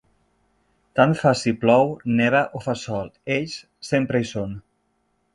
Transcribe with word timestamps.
Tant 0.99 1.11
fa 1.17 1.33
si 1.41 1.51
plou, 1.65 1.91
neva 2.21 2.41
o 2.59 2.61
fa 2.63 2.75
sol, 2.85 3.11
ells 3.35 3.57
sempre 3.91 4.23
hi 4.23 4.27
són. 4.31 4.57